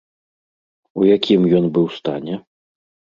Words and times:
У 1.01 1.05
якім 1.15 1.45
ён 1.57 1.65
быў 1.75 1.85
стане? 1.99 2.35